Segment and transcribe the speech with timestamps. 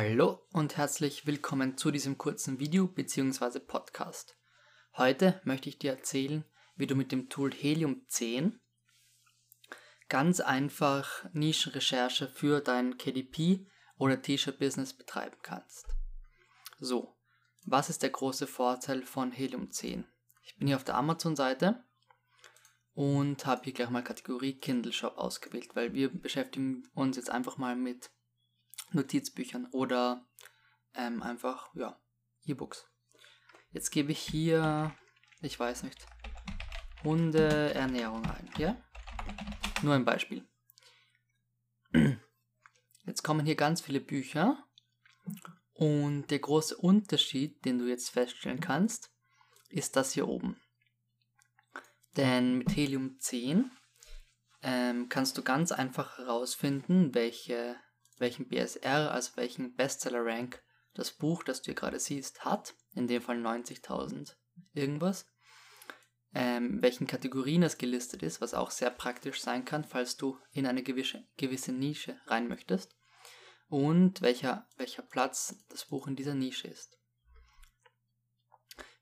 [0.00, 3.58] Hallo und herzlich willkommen zu diesem kurzen Video bzw.
[3.58, 4.38] Podcast.
[4.96, 6.44] Heute möchte ich dir erzählen,
[6.76, 8.60] wie du mit dem Tool Helium 10
[10.08, 13.66] ganz einfach Nischenrecherche für dein KDP
[13.96, 15.88] oder T-Shirt-Business betreiben kannst.
[16.78, 17.16] So,
[17.66, 20.06] was ist der große Vorteil von Helium 10?
[20.44, 21.82] Ich bin hier auf der Amazon-Seite
[22.94, 27.58] und habe hier gleich mal Kategorie Kindle Shop ausgewählt, weil wir beschäftigen uns jetzt einfach
[27.58, 28.12] mal mit
[28.92, 30.26] Notizbüchern oder
[30.94, 32.00] ähm, einfach ja,
[32.44, 32.88] E-Books.
[33.70, 34.94] Jetzt gebe ich hier,
[35.40, 36.06] ich weiß nicht,
[37.04, 38.50] Hundeernährung ein.
[38.58, 38.76] Ja?
[39.82, 40.46] Nur ein Beispiel.
[43.04, 44.62] Jetzt kommen hier ganz viele Bücher
[45.72, 49.10] und der große Unterschied, den du jetzt feststellen kannst,
[49.68, 50.60] ist das hier oben.
[52.16, 53.70] Denn mit Helium 10
[54.62, 57.76] ähm, kannst du ganz einfach herausfinden, welche,
[58.18, 60.62] welchen BSR, also welchen Bestseller-Rank
[60.94, 62.74] das Buch, das du gerade siehst, hat.
[62.94, 64.34] In dem Fall 90.000
[64.74, 65.26] irgendwas.
[66.34, 70.66] Ähm, welchen Kategorien es gelistet ist, was auch sehr praktisch sein kann, falls du in
[70.66, 72.96] eine gewisse, gewisse Nische rein möchtest.
[73.68, 76.98] Und welcher, welcher Platz das Buch in dieser Nische ist.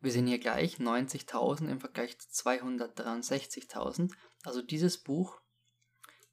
[0.01, 4.13] Wir sehen hier gleich 90.000 im Vergleich zu 263.000.
[4.45, 5.41] Also dieses Buch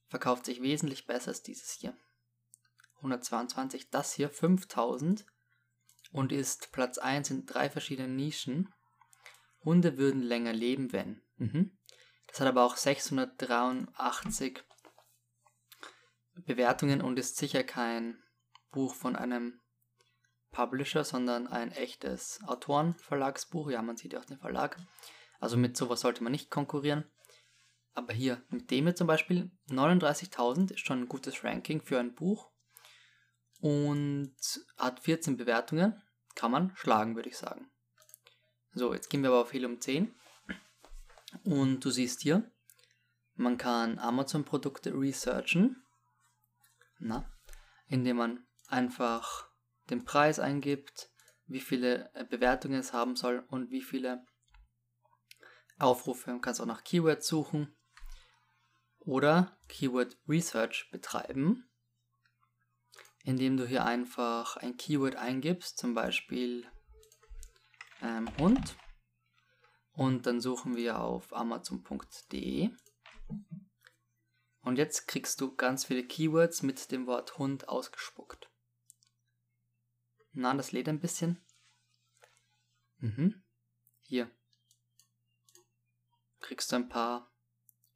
[0.07, 1.97] verkauft sich wesentlich besser als dieses hier.
[3.03, 5.25] 122, das hier 5000
[6.11, 8.73] und ist Platz 1 in drei verschiedenen Nischen.
[9.63, 11.21] Hunde würden länger leben, wenn.
[11.37, 11.77] Mhm.
[12.27, 14.63] Das hat aber auch 683
[16.45, 18.21] Bewertungen und ist sicher kein
[18.71, 19.59] Buch von einem
[20.51, 23.71] Publisher, sondern ein echtes Autorenverlagsbuch.
[23.71, 24.77] Ja, man sieht ja auch den Verlag.
[25.39, 27.05] Also mit sowas sollte man nicht konkurrieren.
[27.93, 32.15] Aber hier mit dem hier zum Beispiel 39.000 ist schon ein gutes Ranking für ein
[32.15, 32.52] Buch
[33.63, 34.35] und
[34.77, 36.03] hat 14 Bewertungen.
[36.35, 37.71] Kann man schlagen, würde ich sagen.
[38.73, 40.13] So, jetzt gehen wir aber auf Helium 10
[41.45, 42.51] und du siehst hier,
[43.35, 45.81] man kann Amazon-Produkte researchen,
[46.99, 47.31] na,
[47.87, 49.47] indem man einfach
[49.89, 51.09] den Preis eingibt,
[51.45, 54.25] wie viele äh, Bewertungen es haben soll und wie viele
[55.79, 56.31] Aufrufe.
[56.31, 57.73] Man kann es auch nach Keywords suchen
[58.99, 61.69] oder Keyword Research betreiben,
[63.23, 66.67] indem du hier einfach ein Keyword eingibst, zum Beispiel
[68.01, 68.77] ähm, Hund.
[69.93, 72.71] Und dann suchen wir auf amazon.de.
[74.61, 78.49] Und jetzt kriegst du ganz viele Keywords mit dem Wort Hund ausgespuckt.
[80.31, 81.45] Na, das lädt ein bisschen.
[82.97, 83.43] Mhm.
[84.01, 84.31] Hier.
[86.39, 87.31] Kriegst du ein paar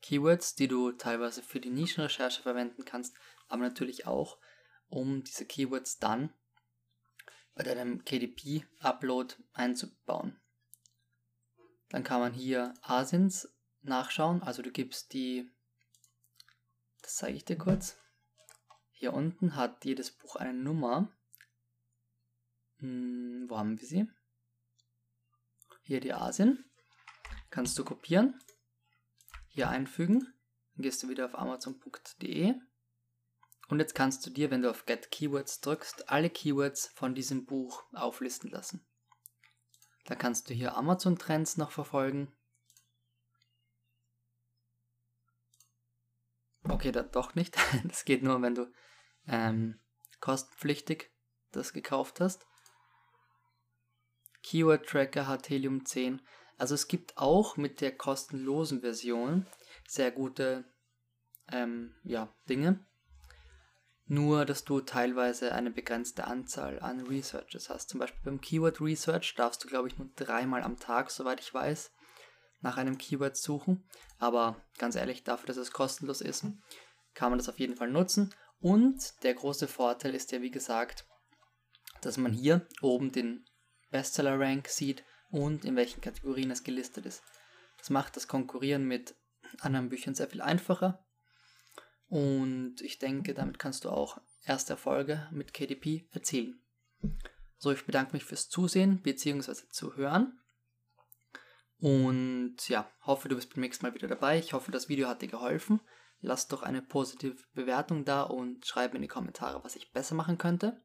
[0.01, 3.15] Keywords, die du teilweise für die Nischenrecherche verwenden kannst,
[3.47, 4.37] aber natürlich auch,
[4.89, 6.33] um diese Keywords dann
[7.55, 10.39] bei deinem KDP-Upload einzubauen.
[11.89, 13.49] Dann kann man hier Asins
[13.81, 15.49] nachschauen, also du gibst die,
[17.01, 17.97] das zeige ich dir kurz.
[18.91, 21.11] Hier unten hat jedes Buch eine Nummer
[22.79, 24.07] hm, wo haben wir sie?
[25.81, 26.65] Hier die Asien.
[27.49, 28.37] Kannst du kopieren,
[29.47, 30.19] hier einfügen,
[30.75, 32.55] dann gehst du wieder auf amazon.de
[33.69, 37.45] und jetzt kannst du dir, wenn du auf Get Keywords drückst, alle Keywords von diesem
[37.45, 38.85] Buch auflisten lassen.
[40.05, 42.31] Da kannst du hier Amazon Trends noch verfolgen.
[46.63, 47.57] Okay, da doch nicht.
[47.83, 48.71] Das geht nur, wenn du
[49.27, 49.79] ähm,
[50.21, 51.11] kostenpflichtig
[51.51, 52.45] das gekauft hast.
[54.43, 56.21] Keyword Tracker hat Helium 10.
[56.57, 59.45] Also es gibt auch mit der kostenlosen Version
[59.87, 60.65] sehr gute
[61.51, 62.85] ähm, ja, Dinge.
[64.09, 67.89] Nur, dass du teilweise eine begrenzte Anzahl an Researches hast.
[67.89, 71.53] Zum Beispiel beim Keyword Research darfst du, glaube ich, nur dreimal am Tag, soweit ich
[71.53, 71.91] weiß,
[72.61, 73.85] nach einem Keyword suchen.
[74.17, 76.45] Aber ganz ehrlich, dafür, dass es kostenlos ist,
[77.13, 78.33] kann man das auf jeden Fall nutzen.
[78.59, 81.05] Und der große Vorteil ist ja, wie gesagt,
[82.01, 83.45] dass man hier oben den
[83.91, 87.23] Bestseller-Rank sieht und in welchen Kategorien es gelistet ist.
[87.77, 89.15] Das macht das Konkurrieren mit
[89.59, 91.05] anderen Büchern sehr viel einfacher
[92.07, 96.61] und ich denke, damit kannst du auch erste Erfolge mit KDP erzielen.
[97.57, 99.53] So, ich bedanke mich fürs Zusehen bzw.
[99.69, 100.39] Zuhören
[101.79, 104.39] und ja, hoffe, du bist beim nächsten Mal wieder dabei.
[104.39, 105.79] Ich hoffe, das Video hat dir geholfen.
[106.19, 110.39] Lass doch eine positive Bewertung da und schreib in die Kommentare, was ich besser machen
[110.39, 110.81] könnte.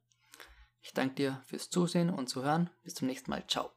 [0.81, 2.69] Ich danke dir fürs Zusehen und Zuhören.
[2.83, 3.47] Bis zum nächsten Mal.
[3.47, 3.71] Ciao.